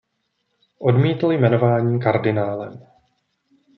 [0.77, 2.85] Odmítl jmenování kardinálem.